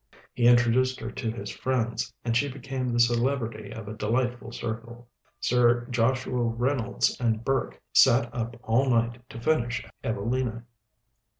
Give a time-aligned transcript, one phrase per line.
[0.33, 5.07] He introduced her to his friends, and she became the celebrity of a delightful circle.
[5.39, 10.63] Sir Joshua Reynolds and Burke sat up all night to finish 'Evelina.'